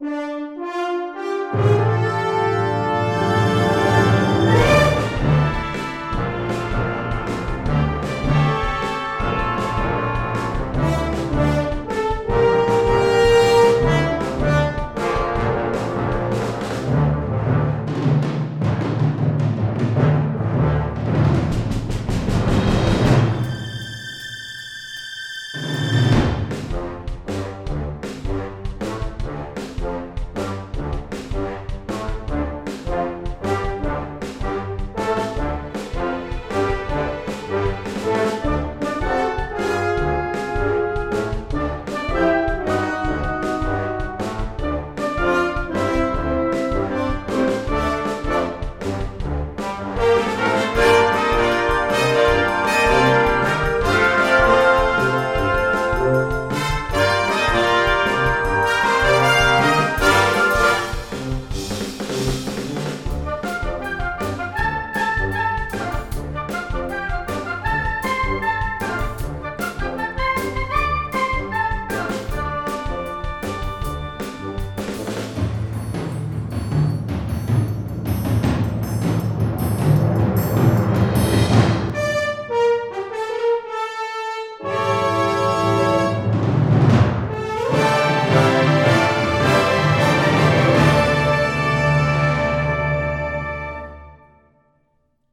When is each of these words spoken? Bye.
Bye. 0.00 0.29